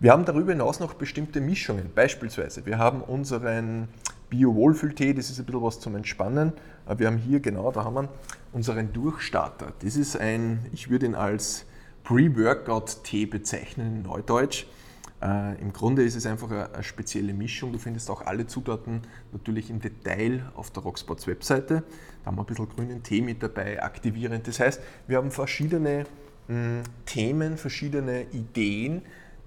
Wir 0.00 0.12
haben 0.12 0.24
darüber 0.24 0.52
hinaus 0.52 0.80
noch 0.80 0.94
bestimmte 0.94 1.40
Mischungen. 1.40 1.90
Beispielsweise, 1.94 2.66
wir 2.66 2.78
haben 2.78 3.02
unseren 3.02 3.88
Bio-Wohlfühltee, 4.30 5.12
das 5.12 5.30
ist 5.30 5.38
ein 5.38 5.46
bisschen 5.46 5.62
was 5.62 5.80
zum 5.80 5.94
Entspannen. 5.94 6.52
Wir 6.96 7.06
haben 7.06 7.18
hier, 7.18 7.40
genau, 7.40 7.70
da 7.70 7.84
haben 7.84 7.94
wir 7.94 8.08
unseren 8.52 8.92
Durchstarter. 8.92 9.72
Das 9.82 9.96
ist 9.96 10.16
ein, 10.16 10.66
ich 10.72 10.90
würde 10.90 11.06
ihn 11.06 11.14
als 11.14 11.66
Pre-Workout-Tee 12.04 13.26
bezeichnen 13.26 13.96
in 13.96 14.02
Neudeutsch. 14.02 14.66
Äh, 15.22 15.60
Im 15.60 15.72
Grunde 15.72 16.02
ist 16.02 16.16
es 16.16 16.26
einfach 16.26 16.50
eine, 16.50 16.72
eine, 16.72 16.82
spezielle 16.82 17.34
Mischung. 17.34 17.72
Du 17.72 17.78
findest 17.78 18.10
auch 18.10 18.22
alle 18.22 18.46
Zutaten 18.46 19.02
natürlich 19.32 19.70
im 19.70 19.80
Detail 19.80 20.50
auf 20.54 20.70
der 20.70 20.82
Rocksports 20.82 21.26
Webseite. 21.26 21.82
Da 22.22 22.26
haben 22.26 22.36
wir 22.36 22.42
ein 22.42 22.46
bisschen 22.46 22.68
grünen 22.68 23.02
Tee 23.02 23.22
mit 23.22 23.42
dabei, 23.42 23.82
aktivierend. 23.82 24.46
Das 24.46 24.60
heißt, 24.60 24.82
wir 25.06 25.16
haben 25.16 25.30
verschiedene 25.30 26.04
mh, 26.48 26.54
hm, 26.54 26.82
Themen, 27.06 27.56
verschiedene 27.56 28.26
Ideen, 28.32 29.02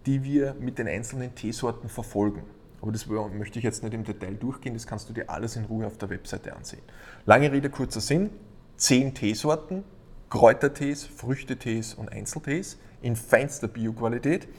die 0.06 0.24
wir 0.24 0.56
mit 0.60 0.80
den 0.80 0.88
einzelnen 0.88 1.36
Teesorten 1.36 1.90
verfolgen. 1.90 2.44
Aber 2.82 2.92
das 2.92 3.08
möchte 3.08 3.60
ich 3.60 3.64
jetzt 3.64 3.82
nicht 3.82 3.94
im 3.94 4.04
Detail 4.04 4.34
durchgehen, 4.34 4.74
das 4.74 4.86
kannst 4.86 5.08
du 5.08 5.14
dir 5.14 5.30
alles 5.30 5.56
in 5.56 5.64
Ruhe 5.64 5.88
auf 5.88 5.98
der 5.98 6.10
Webseite 6.10 6.54
ansehen. 6.54 6.82
Lange 7.26 7.50
Rede, 7.50 7.70
kurzer 7.70 8.02
Sinn, 8.02 8.30
zehn 8.76 9.14
Teesorten, 9.14 9.86
Kräutertees, 10.30 11.06
Früchtetees 11.06 11.94
und 11.94 12.12
Einzeltees 12.12 12.78
in 13.02 13.16
feinster 13.16 13.70
Bioqualität. 13.70 14.50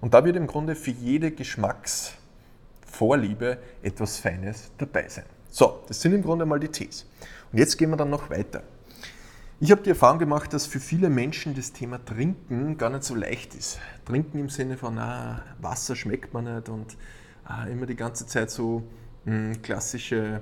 Und 0.00 0.14
da 0.14 0.24
wird 0.24 0.36
im 0.36 0.46
Grunde 0.46 0.76
für 0.76 0.92
jede 0.92 1.32
Geschmacksvorliebe 1.32 3.58
etwas 3.82 4.18
Feines 4.18 4.70
dabei 4.78 5.08
sein. 5.08 5.24
So, 5.48 5.80
das 5.88 6.00
sind 6.00 6.12
im 6.12 6.22
Grunde 6.22 6.46
mal 6.46 6.60
die 6.60 6.68
Tees. 6.68 7.04
Und 7.52 7.58
jetzt 7.58 7.76
gehen 7.76 7.90
wir 7.90 7.96
dann 7.96 8.10
noch 8.10 8.30
weiter. 8.30 8.62
Ich 9.60 9.70
habe 9.70 9.82
die 9.82 9.90
Erfahrung 9.90 10.18
gemacht, 10.18 10.52
dass 10.52 10.66
für 10.66 10.80
viele 10.80 11.08
Menschen 11.08 11.54
das 11.54 11.72
Thema 11.72 12.04
Trinken 12.04 12.78
gar 12.78 12.90
nicht 12.90 13.04
so 13.04 13.14
leicht 13.14 13.54
ist. 13.54 13.78
Trinken 14.04 14.38
im 14.38 14.48
Sinne 14.48 14.76
von, 14.76 14.98
ah, 14.98 15.42
Wasser 15.60 15.94
schmeckt 15.94 16.34
man 16.34 16.52
nicht 16.52 16.68
und 16.68 16.96
ah, 17.44 17.64
immer 17.66 17.86
die 17.86 17.94
ganze 17.94 18.26
Zeit 18.26 18.50
so 18.50 18.82
mh, 19.24 19.32
hm, 19.32 19.62
klassische 19.62 20.40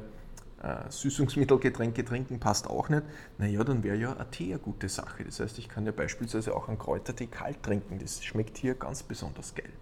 äh, 0.62 0.90
Süßungsmittelgetränke 0.90 2.04
trinken 2.04 2.38
passt 2.38 2.68
auch 2.68 2.88
nicht. 2.88 3.02
Naja, 3.38 3.64
dann 3.64 3.82
wäre 3.82 3.96
ja 3.96 4.16
ein 4.16 4.30
Tee 4.30 4.52
eine 4.52 4.58
gute 4.58 4.88
Sache. 4.88 5.24
Das 5.24 5.40
heißt, 5.40 5.58
ich 5.58 5.68
kann 5.68 5.84
ja 5.84 5.92
beispielsweise 5.92 6.54
auch 6.54 6.68
einen 6.68 6.78
Kräutertee 6.78 7.26
kalt 7.26 7.62
trinken. 7.62 7.98
Das 7.98 8.24
schmeckt 8.24 8.56
hier 8.56 8.74
ganz 8.74 9.02
besonders 9.02 9.54
geil. 9.54 9.72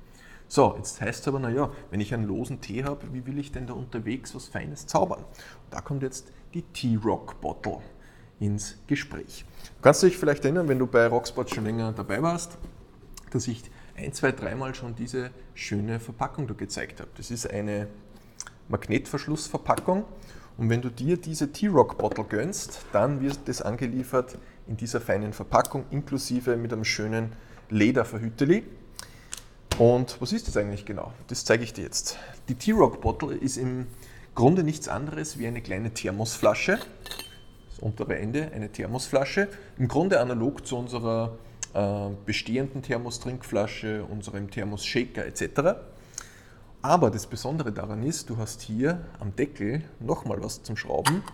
So, 0.49 0.75
jetzt 0.79 1.01
heißt 1.01 1.21
es 1.21 1.29
aber, 1.29 1.39
naja, 1.41 1.71
wenn 1.91 2.01
ich 2.01 2.15
einen 2.15 2.27
losen 2.27 2.63
Tee 2.63 2.85
habe, 2.85 3.13
wie 3.13 3.27
will 3.27 3.39
ich 3.39 3.53
denn 3.53 3.67
da 3.67 3.75
unterwegs 3.75 4.35
was 4.35 4.49
Feines 4.49 4.87
zaubern? 4.87 5.21
Und 5.21 5.73
da 5.73 5.83
kommt 5.83 6.03
jetzt 6.03 6.33
die 6.55 6.63
Tea-Rock 6.63 7.41
Bottle 7.41 7.79
ins 8.41 8.77
Gespräch. 8.87 9.45
Du 9.77 9.83
kannst 9.83 10.03
dich 10.03 10.17
vielleicht 10.17 10.45
erinnern, 10.45 10.69
wenn 10.69 10.79
du 10.79 10.87
bei 10.87 11.07
Rocksport 11.07 11.51
schon 11.51 11.65
länger 11.65 11.93
dabei 11.93 12.23
warst, 12.23 12.59
dass 13.31 13.49
ich 13.49 13.63
ein, 13.97 14.13
zwei, 14.13 14.33
dreimal 14.33 14.75
schon 14.75 14.95
diese 14.95 15.31
schöne 15.55 16.01
Verpackung 16.01 16.47
da 16.47 16.55
gezeigt 16.55 17.01
habe. 17.01 17.11
Das 17.17 17.31
ist 17.31 17.51
eine 17.51 17.89
Magnetverschlussverpackung 18.69 20.05
und 20.59 20.71
wenn 20.71 20.83
du 20.83 20.91
dir 20.91 21.17
diese 21.17 21.53
T-Rock 21.53 21.99
Bottle 21.99 22.25
gönnst, 22.25 22.81
dann 22.93 23.21
wird 23.21 23.39
das 23.47 23.63
angeliefert 23.63 24.39
in 24.67 24.77
dieser 24.77 25.01
feinen 25.01 25.33
Verpackung, 25.33 25.85
inklusive 25.91 26.57
mit 26.57 26.73
einem 26.73 26.85
schönen 26.85 27.33
Lederverhüteli. 27.71 28.65
Und 29.79 30.21
was 30.21 30.33
ist 30.33 30.49
das 30.49 30.57
eigentlich 30.57 30.85
genau? 30.85 31.13
Das 31.29 31.45
zeige 31.45 31.63
ich 31.63 31.73
dir 31.73 31.85
jetzt. 31.85 32.19
Die 32.49 32.57
T-Rock 32.57 33.01
Bottle 33.01 33.37
ist 33.37 33.57
im 33.57 33.87
Grunde 34.39 34.63
nichts 34.63 34.87
anderes 34.87 35.37
wie 35.41 35.49
eine 35.49 35.61
kleine 35.61 35.93
Thermosflasche. 35.93 36.79
Das 37.71 37.81
untere 37.81 38.21
Ende, 38.21 38.53
eine 38.55 38.71
Thermosflasche. 38.71 39.49
Im 39.77 39.89
Grunde 39.89 40.21
analog 40.21 40.65
zu 40.65 40.77
unserer 40.79 41.37
äh, 41.75 42.11
bestehenden 42.25 42.81
Thermostrinkflasche, 42.83 44.05
unserem 44.05 44.49
Thermos-Shaker 44.49 45.27
etc. 45.27 45.81
Aber 46.83 47.11
das 47.11 47.27
Besondere 47.27 47.73
daran 47.73 48.05
ist, 48.05 48.31
du 48.31 48.37
hast 48.37 48.63
hier 48.63 49.05
am 49.19 49.35
Deckel 49.35 49.83
nochmal 49.99 50.41
was 50.41 50.63
zum 50.63 50.77
Schrauben 50.77 51.25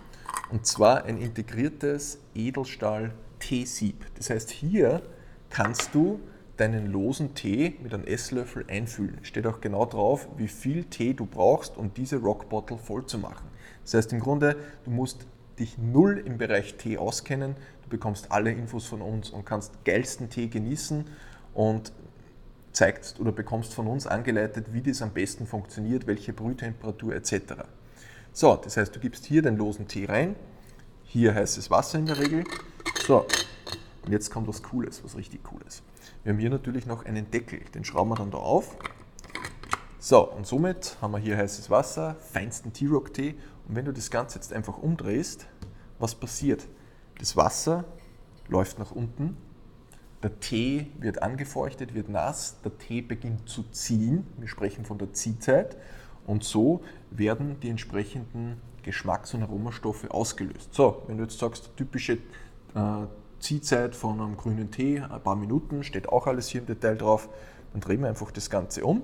und 0.49 0.65
zwar 0.65 1.03
ein 1.03 1.19
integriertes 1.19 2.17
Edelstahl-T-Sieb. 2.33 4.03
Das 4.15 4.31
heißt, 4.31 4.49
hier 4.49 5.03
kannst 5.51 5.93
du 5.93 6.19
deinen 6.57 6.91
losen 6.91 7.35
Tee 7.35 7.75
mit 7.81 7.93
einem 7.93 8.05
Esslöffel 8.05 8.65
einfüllen. 8.67 9.19
Steht 9.23 9.45
auch 9.47 9.61
genau 9.61 9.85
drauf, 9.85 10.27
wie 10.37 10.47
viel 10.47 10.85
Tee 10.85 11.13
du 11.13 11.25
brauchst, 11.25 11.77
um 11.77 11.93
diese 11.93 12.17
Rock 12.17 12.49
Bottle 12.49 12.77
voll 12.77 13.05
zu 13.05 13.17
machen. 13.17 13.47
Das 13.83 13.93
heißt 13.93 14.13
im 14.13 14.19
Grunde, 14.19 14.55
du 14.83 14.91
musst 14.91 15.25
dich 15.59 15.77
null 15.77 16.21
im 16.25 16.37
Bereich 16.37 16.75
Tee 16.75 16.97
auskennen. 16.97 17.55
Du 17.83 17.89
bekommst 17.89 18.31
alle 18.31 18.51
Infos 18.51 18.85
von 18.85 19.01
uns 19.01 19.29
und 19.29 19.45
kannst 19.45 19.83
geilsten 19.85 20.29
Tee 20.29 20.47
genießen 20.47 21.05
und 21.53 21.91
zeigst 22.71 23.19
oder 23.19 23.31
bekommst 23.31 23.73
von 23.73 23.87
uns 23.87 24.05
angeleitet, 24.07 24.73
wie 24.73 24.81
das 24.81 25.01
am 25.01 25.11
besten 25.11 25.47
funktioniert, 25.47 26.07
welche 26.07 26.33
Brühtemperatur 26.33 27.15
etc. 27.15 27.63
So, 28.33 28.55
das 28.55 28.75
heißt, 28.77 28.95
du 28.95 28.99
gibst 28.99 29.25
hier 29.25 29.41
den 29.41 29.55
losen 29.55 29.87
Tee 29.87 30.05
rein, 30.05 30.35
hier 31.03 31.33
heißes 31.33 31.71
Wasser 31.71 31.99
in 31.99 32.05
der 32.05 32.19
Regel. 32.19 32.43
So, 33.05 33.25
und 34.05 34.11
jetzt 34.11 34.29
kommt 34.29 34.47
was 34.47 34.61
Cooles, 34.61 35.03
was 35.03 35.15
richtig 35.15 35.43
Cooles. 35.43 35.81
Wir 36.23 36.33
haben 36.33 36.39
hier 36.39 36.49
natürlich 36.49 36.85
noch 36.85 37.05
einen 37.05 37.29
Deckel, 37.31 37.59
den 37.73 37.83
schrauben 37.83 38.11
wir 38.11 38.15
dann 38.15 38.31
da 38.31 38.37
auf. 38.37 38.77
So, 39.99 40.31
und 40.31 40.45
somit 40.45 40.97
haben 41.01 41.11
wir 41.11 41.19
hier 41.19 41.37
heißes 41.37 41.69
Wasser, 41.69 42.15
feinsten 42.19 42.73
T-Rock-Tee. 42.73 43.35
Und 43.67 43.75
wenn 43.75 43.85
du 43.85 43.91
das 43.91 44.11
Ganze 44.11 44.37
jetzt 44.37 44.53
einfach 44.53 44.77
umdrehst, 44.77 45.47
was 45.99 46.15
passiert? 46.15 46.67
Das 47.19 47.35
Wasser 47.35 47.85
läuft 48.47 48.77
nach 48.77 48.91
unten 48.91 49.37
der 50.25 50.39
Tee 50.39 50.87
wird 50.97 51.21
angefeuchtet, 51.21 51.93
wird 51.93 52.09
nass, 52.09 52.59
der 52.63 52.75
Tee 52.79 53.01
beginnt 53.01 53.47
zu 53.47 53.61
ziehen. 53.69 54.25
Wir 54.37 54.47
sprechen 54.47 54.83
von 54.83 54.97
der 54.97 55.13
Ziehzeit. 55.13 55.77
Und 56.25 56.43
so 56.43 56.81
werden 57.11 57.59
die 57.59 57.69
entsprechenden 57.69 58.59
Geschmacks- 58.81 59.35
und 59.35 59.43
Aromastoffe 59.43 60.09
ausgelöst. 60.09 60.73
So, 60.73 61.03
wenn 61.05 61.17
du 61.17 61.23
jetzt 61.25 61.37
sagst, 61.37 61.69
typische 61.77 62.13
äh, 62.13 63.05
Ziehzeit 63.45 63.95
von 63.95 64.19
einem 64.19 64.37
grünen 64.37 64.71
Tee, 64.71 64.99
ein 64.99 65.21
paar 65.21 65.35
Minuten, 65.35 65.83
steht 65.83 66.09
auch 66.09 66.25
alles 66.25 66.47
hier 66.47 66.61
im 66.61 66.65
Detail 66.65 66.95
drauf, 66.95 67.29
dann 67.73 67.81
drehen 67.81 68.01
wir 68.01 68.09
einfach 68.09 68.31
das 68.31 68.49
Ganze 68.49 68.83
um. 68.83 69.03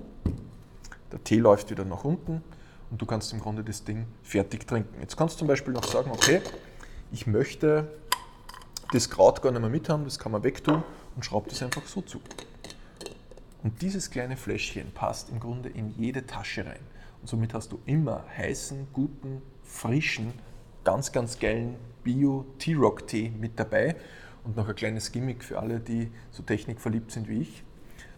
Der 1.12 1.22
Tee 1.22 1.38
läuft 1.38 1.70
wieder 1.70 1.84
nach 1.84 2.02
unten 2.02 2.42
und 2.90 3.00
du 3.00 3.06
kannst 3.06 3.32
im 3.32 3.38
Grunde 3.38 3.62
das 3.62 3.84
Ding 3.84 4.04
fertig 4.24 4.66
trinken. 4.66 5.00
Jetzt 5.00 5.16
kannst 5.16 5.36
du 5.36 5.38
zum 5.40 5.46
Beispiel 5.46 5.72
noch 5.72 5.84
sagen, 5.84 6.10
okay, 6.10 6.40
ich 7.12 7.28
möchte 7.28 7.92
das 8.92 9.08
Kraut 9.08 9.42
gar 9.42 9.52
nicht 9.52 9.60
mehr 9.60 9.70
mit 9.70 9.88
haben, 9.88 10.02
das 10.02 10.18
kann 10.18 10.32
man 10.32 10.42
wegtun 10.42 10.82
und 11.14 11.24
schraubt 11.24 11.52
es 11.52 11.62
einfach 11.62 11.86
so 11.86 12.00
zu. 12.00 12.20
Und 13.62 13.80
dieses 13.80 14.10
kleine 14.10 14.36
Fläschchen 14.36 14.90
passt 14.90 15.30
im 15.30 15.38
Grunde 15.38 15.68
in 15.68 15.94
jede 15.96 16.26
Tasche 16.26 16.66
rein. 16.66 16.80
Und 17.20 17.28
somit 17.28 17.54
hast 17.54 17.70
du 17.70 17.78
immer 17.86 18.24
heißen, 18.36 18.88
guten, 18.92 19.40
frischen, 19.62 20.32
ganz, 20.82 21.12
ganz 21.12 21.38
geilen 21.38 21.76
Bio-T-Rock-Tee 22.02 23.30
mit 23.38 23.60
dabei. 23.60 23.94
Und 24.44 24.56
noch 24.56 24.68
ein 24.68 24.74
kleines 24.74 25.12
Gimmick 25.12 25.44
für 25.44 25.58
alle, 25.58 25.80
die 25.80 26.10
so 26.30 26.42
technikverliebt 26.42 27.12
sind 27.12 27.28
wie 27.28 27.40
ich. 27.40 27.62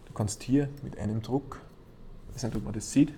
Du 0.05 0.13
kannst 0.13 0.43
hier 0.43 0.69
mit 0.83 0.97
einem 0.97 1.21
Druck, 1.21 1.61
ich 2.29 2.35
weiß 2.35 2.43
nicht, 2.43 2.55
ob 2.55 2.63
man 2.63 2.73
das 2.73 2.91
sieht, 2.91 3.13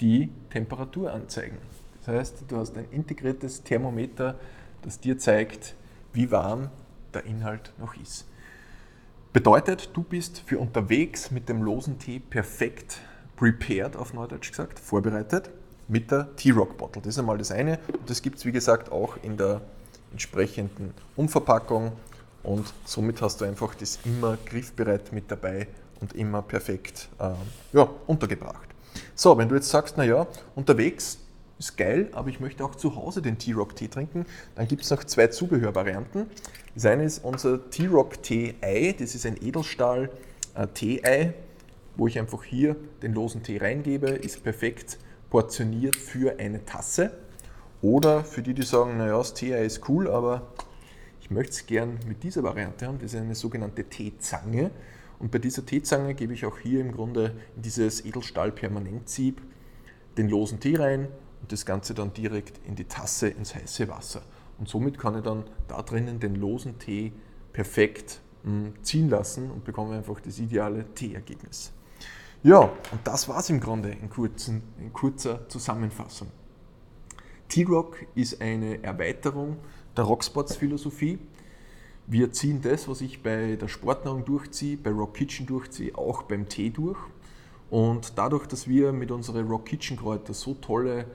die 0.00 0.30
Temperatur 0.50 1.12
anzeigen. 1.12 1.58
Das 1.98 2.08
heißt, 2.08 2.44
du 2.48 2.56
hast 2.56 2.76
ein 2.76 2.86
integriertes 2.90 3.62
Thermometer, 3.62 4.38
das 4.82 5.00
dir 5.00 5.18
zeigt, 5.18 5.74
wie 6.12 6.30
warm 6.30 6.70
der 7.14 7.24
Inhalt 7.24 7.72
noch 7.78 7.96
ist. 7.96 8.26
Bedeutet, 9.32 9.90
du 9.94 10.02
bist 10.02 10.40
für 10.40 10.58
unterwegs 10.58 11.30
mit 11.30 11.48
dem 11.48 11.62
losen 11.62 11.98
Tee 11.98 12.18
perfekt 12.18 13.00
prepared, 13.36 13.96
auf 13.96 14.14
Neudeutsch 14.14 14.50
gesagt, 14.50 14.80
vorbereitet 14.80 15.50
mit 15.86 16.10
der 16.10 16.34
T-Rock 16.36 16.76
Bottle. 16.76 17.02
Das 17.02 17.14
ist 17.14 17.18
einmal 17.18 17.38
das 17.38 17.50
eine. 17.50 17.78
Und 17.92 18.08
das 18.10 18.22
gibt 18.22 18.38
es, 18.38 18.44
wie 18.44 18.52
gesagt, 18.52 18.90
auch 18.90 19.16
in 19.22 19.36
der 19.36 19.62
entsprechenden 20.12 20.94
Umverpackung. 21.16 21.92
Und 22.42 22.72
somit 22.84 23.20
hast 23.20 23.40
du 23.40 23.44
einfach 23.44 23.74
das 23.74 23.98
immer 24.04 24.38
griffbereit 24.44 25.12
mit 25.12 25.30
dabei 25.30 25.68
und 26.00 26.14
immer 26.14 26.42
perfekt 26.42 27.08
äh, 27.18 27.30
ja, 27.72 27.88
untergebracht. 28.06 28.68
So, 29.14 29.36
wenn 29.36 29.48
du 29.48 29.54
jetzt 29.54 29.68
sagst, 29.68 29.96
naja, 29.96 30.26
unterwegs 30.54 31.18
ist 31.58 31.76
geil, 31.76 32.08
aber 32.12 32.28
ich 32.28 32.40
möchte 32.40 32.64
auch 32.64 32.74
zu 32.74 32.94
Hause 32.94 33.20
den 33.20 33.38
T-Rock-Tee 33.38 33.88
trinken. 33.88 34.26
Dann 34.54 34.68
gibt 34.68 34.82
es 34.82 34.90
noch 34.90 35.02
zwei 35.04 35.26
Zubehörvarianten. 35.26 36.26
Das 36.74 36.86
eine 36.86 37.04
ist 37.04 37.24
unser 37.24 37.68
T-Rock-Tee-Ei, 37.70 38.94
das 38.98 39.14
ist 39.14 39.26
ein 39.26 39.36
Edelstahl-Tee-Ei, 39.42 41.20
äh, 41.20 41.32
wo 41.96 42.06
ich 42.06 42.18
einfach 42.18 42.44
hier 42.44 42.76
den 43.02 43.12
losen 43.12 43.42
Tee 43.42 43.58
reingebe, 43.58 44.10
ist 44.10 44.44
perfekt 44.44 44.98
portioniert 45.30 45.96
für 45.96 46.38
eine 46.38 46.64
Tasse. 46.64 47.10
Oder 47.80 48.24
für 48.24 48.42
die, 48.42 48.54
die 48.54 48.62
sagen, 48.62 48.96
naja, 48.96 49.16
das 49.18 49.34
Tee-Ei 49.34 49.64
ist 49.64 49.88
cool, 49.88 50.08
aber 50.08 50.48
ich 51.20 51.30
möchte 51.30 51.52
es 51.52 51.66
gern 51.66 51.98
mit 52.06 52.22
dieser 52.22 52.42
Variante 52.42 52.86
haben, 52.86 52.98
das 52.98 53.14
ist 53.14 53.20
eine 53.20 53.34
sogenannte 53.34 53.84
Teezange. 53.84 54.70
Und 55.18 55.30
bei 55.30 55.38
dieser 55.38 55.64
Teezange 55.64 56.14
gebe 56.14 56.32
ich 56.32 56.46
auch 56.46 56.58
hier 56.58 56.80
im 56.80 56.92
Grunde 56.92 57.34
in 57.56 57.62
dieses 57.62 58.04
Edelstahl-Permanentsieb 58.04 59.42
den 60.16 60.28
losen 60.28 60.58
Tee 60.60 60.76
rein, 60.76 61.08
und 61.40 61.52
das 61.52 61.64
Ganze 61.64 61.94
dann 61.94 62.12
direkt 62.12 62.60
in 62.66 62.74
die 62.74 62.84
Tasse 62.84 63.28
ins 63.28 63.54
heiße 63.54 63.88
Wasser. 63.88 64.22
Und 64.58 64.68
somit 64.68 64.98
kann 64.98 65.16
ich 65.16 65.22
dann 65.22 65.44
da 65.68 65.82
drinnen 65.82 66.20
den 66.20 66.34
losen 66.34 66.78
Tee 66.78 67.12
perfekt 67.52 68.20
hm, 68.44 68.74
ziehen 68.82 69.08
lassen 69.08 69.50
und 69.50 69.64
bekomme 69.64 69.96
einfach 69.96 70.20
das 70.20 70.38
ideale 70.38 70.92
Teeergebnis. 70.94 71.72
Ja, 72.42 72.60
und 72.60 73.00
das 73.04 73.28
war 73.28 73.38
es 73.38 73.50
im 73.50 73.60
Grunde 73.60 73.90
in, 73.90 74.10
kurzen, 74.10 74.62
in 74.78 74.92
kurzer 74.92 75.48
Zusammenfassung. 75.48 76.28
T-Rock 77.48 78.04
ist 78.14 78.42
eine 78.42 78.82
Erweiterung 78.82 79.56
der 79.96 80.04
Rocksports-Philosophie. 80.04 81.18
Wir 82.06 82.32
ziehen 82.32 82.60
das, 82.62 82.88
was 82.88 83.00
ich 83.00 83.22
bei 83.22 83.56
der 83.56 83.68
Sportnahrung 83.68 84.24
durchziehe, 84.24 84.76
bei 84.76 84.90
Rock 84.90 85.14
Kitchen 85.14 85.46
durchziehe, 85.46 85.96
auch 85.96 86.22
beim 86.22 86.48
Tee 86.48 86.70
durch. 86.70 86.98
Und 87.70 88.16
dadurch, 88.16 88.46
dass 88.46 88.68
wir 88.68 88.92
mit 88.92 89.10
unseren 89.10 89.46
Rock 89.48 89.66
Kitchen 89.66 89.96
Kräuter 89.96 90.34
so 90.34 90.54
tolle 90.54 91.06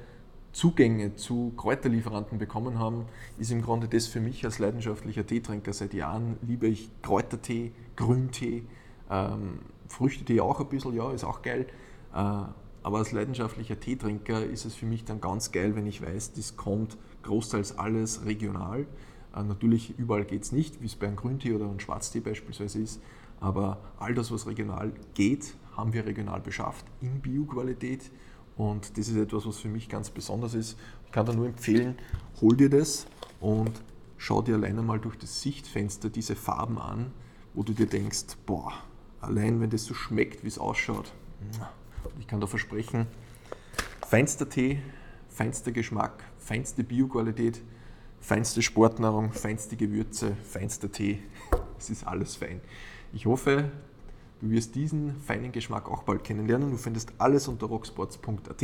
Zugänge 0.52 1.16
zu 1.16 1.52
Kräuterlieferanten 1.58 2.38
bekommen 2.38 2.78
haben, 2.78 3.06
ist 3.40 3.52
im 3.52 3.62
Grunde 3.62 3.88
das 3.88 4.08
für 4.08 4.20
mich 4.20 4.46
als 4.46 4.60
leidenschaftlicher 4.60 5.26
Teetrinker 5.26 5.74
seit 5.74 5.94
Jahren 5.94 6.38
liebe 6.42 6.68
ich 6.68 6.90
Kräutertee, 7.02 7.72
Grüntee, 7.96 8.64
ähm, 9.10 9.60
Früchtetee 9.88 10.42
auch 10.42 10.60
ein 10.60 10.68
bisschen, 10.68 10.96
ja, 10.96 11.12
ist 11.12 11.24
auch 11.24 11.42
geil. 11.42 11.68
Äh, 12.14 12.44
aber 12.84 12.98
als 12.98 13.12
leidenschaftlicher 13.14 13.80
Teetrinker 13.80 14.46
ist 14.46 14.66
es 14.66 14.76
für 14.76 14.86
mich 14.86 15.06
dann 15.06 15.22
ganz 15.22 15.52
geil, 15.52 15.76
wenn 15.76 15.88
ich 15.88 16.02
weiß, 16.02 16.34
das 16.34 16.58
kommt 16.58 16.98
großteils 17.24 17.78
alles 17.78 18.26
regional. 18.26 18.86
Äh, 19.34 19.44
natürlich 19.44 19.98
überall 19.98 20.26
geht 20.26 20.44
es 20.44 20.52
nicht, 20.52 20.82
wie 20.82 20.86
es 20.86 20.96
bei 20.96 21.08
einem 21.08 21.16
Grüntee 21.16 21.54
oder 21.54 21.66
einem 21.66 21.80
Schwarztee 21.80 22.20
beispielsweise 22.20 22.80
ist, 22.80 23.02
aber 23.40 23.80
all 23.98 24.14
das, 24.14 24.32
was 24.32 24.48
regional 24.48 24.92
geht, 25.14 25.56
haben 25.76 25.94
wir 25.94 26.06
regional 26.06 26.42
beschafft 26.42 26.86
in 27.02 27.22
Bioqualität 27.22 28.12
und 28.56 28.98
das 28.98 29.08
ist 29.08 29.16
etwas, 29.16 29.48
was 29.48 29.58
für 29.58 29.70
mich 29.70 29.90
ganz 29.90 30.10
besonders 30.10 30.54
ist. 30.54 30.78
Ich 31.06 31.12
kann 31.12 31.26
da 31.26 31.34
nur 31.34 31.48
empfehlen, 31.48 31.96
hol 32.42 32.56
dir 32.56 32.70
das 32.70 33.08
und 33.40 33.72
schau 34.18 34.42
dir 34.42 34.56
alleine 34.56 34.82
mal 34.82 35.00
durch 35.00 35.18
das 35.18 35.42
Sichtfenster 35.42 36.10
diese 36.10 36.36
Farben 36.36 36.78
an, 36.78 37.12
wo 37.54 37.64
du 37.64 37.74
dir 37.74 37.88
denkst, 37.88 38.38
boah, 38.46 38.74
allein 39.22 39.60
wenn 39.62 39.70
das 39.70 39.86
so 39.86 39.94
schmeckt, 39.94 40.44
wie 40.44 40.48
es 40.48 40.60
ausschaut. 40.60 41.12
Ich 42.20 42.28
kann 42.28 42.40
da 42.42 42.48
versprechen, 42.48 43.08
feinster 44.08 44.50
Tee, 44.50 44.80
feinster 45.30 45.72
Geschmack, 45.72 46.24
feinste 46.38 46.84
Bioqualität, 46.84 47.62
feinste 48.20 48.62
Sportnahrung, 48.62 49.32
feinste 49.32 49.76
Gewürze, 49.76 50.36
feinster 50.44 50.92
Tee. 50.92 51.20
Es 51.78 51.90
ist 51.90 52.08
alles 52.08 52.38
fein. 52.38 52.62
Ich 53.12 53.26
hoffe, 53.26 53.70
Du 54.44 54.50
wirst 54.50 54.76
diesen 54.76 55.16
feinen 55.22 55.54
Geschmack 55.54 55.90
auch 55.90 56.04
bald 56.04 56.26
kennenlernen. 56.26 56.72
Du 56.72 56.76
findest 56.76 57.14
alles 57.18 57.48
unter 57.48 57.68
rocksports.at 57.68 58.62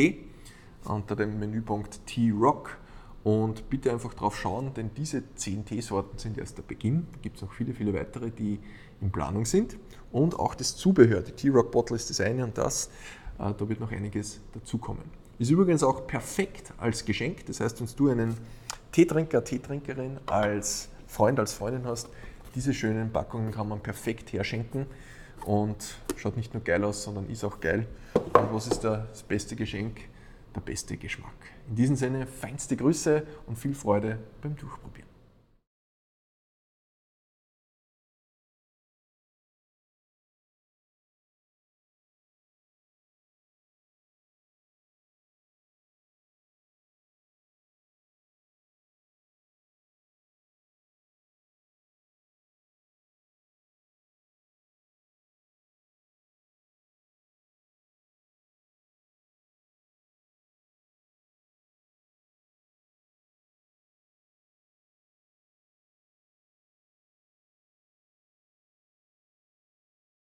unter 0.84 1.16
dem 1.16 1.40
Menüpunkt 1.40 2.06
T-Rock. 2.06 2.78
Und 3.24 3.70
bitte 3.70 3.90
einfach 3.90 4.14
drauf 4.14 4.38
schauen, 4.38 4.74
denn 4.74 4.92
diese 4.96 5.24
10 5.36 5.64
Teesorten 5.64 6.18
sind 6.20 6.38
erst 6.38 6.58
der 6.58 6.64
Beginn. 6.64 7.08
Da 7.14 7.20
gibt 7.22 7.38
es 7.38 7.42
noch 7.42 7.54
viele, 7.54 7.74
viele 7.74 7.94
weitere, 7.94 8.30
die 8.30 8.60
in 9.00 9.10
Planung 9.10 9.46
sind. 9.46 9.78
Und 10.12 10.38
auch 10.38 10.54
das 10.54 10.76
Zubehör. 10.76 11.22
Die 11.22 11.32
T-Rock 11.32 11.72
Bottle 11.72 11.96
ist 11.96 12.10
das 12.10 12.20
eine 12.20 12.44
und 12.44 12.58
das. 12.58 12.90
Äh, 13.40 13.54
da 13.58 13.70
wird 13.70 13.80
noch 13.80 13.92
einiges 13.92 14.40
dazukommen. 14.54 15.04
Ist 15.38 15.50
übrigens 15.50 15.84
auch 15.84 16.06
perfekt 16.06 16.74
als 16.78 17.06
Geschenk. 17.06 17.46
Das 17.46 17.60
heißt, 17.60 17.80
wenn 17.80 17.88
du 17.96 18.10
einen 18.10 18.38
Teetrinker, 18.92 19.44
Teetrinkerin 19.44 20.20
als 20.26 20.90
Freund, 21.08 21.40
als 21.40 21.54
Freundin 21.54 21.86
hast, 21.86 22.10
diese 22.56 22.74
schönen 22.74 23.12
Packungen 23.12 23.52
kann 23.52 23.70
man 23.70 23.80
perfekt 23.80 24.34
herschenken 24.34 24.86
und 25.46 25.96
schaut 26.18 26.36
nicht 26.36 26.54
nur 26.54 26.64
geil 26.64 26.84
aus, 26.84 27.04
sondern 27.04 27.30
ist 27.30 27.44
auch 27.44 27.60
geil. 27.60 27.86
Und 28.14 28.54
was 28.54 28.68
ist 28.68 28.82
das 28.82 29.24
beste 29.24 29.56
Geschenk? 29.56 30.02
Der 30.56 30.62
beste 30.62 30.98
Geschmack. 30.98 31.36
In 31.70 31.76
diesem 31.76 31.96
Sinne, 31.96 32.26
feinste 32.26 32.76
Grüße 32.76 33.24
und 33.46 33.58
viel 33.58 33.76
Freude 33.76 34.18
beim 34.42 34.56
Durchprobieren. 34.56 35.09